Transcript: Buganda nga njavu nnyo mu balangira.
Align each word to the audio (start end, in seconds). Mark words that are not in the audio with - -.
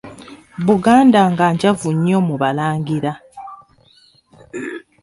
Buganda 0.67 1.21
nga 1.31 1.45
njavu 1.53 1.89
nnyo 1.95 2.19
mu 2.27 2.35
balangira. 2.41 3.11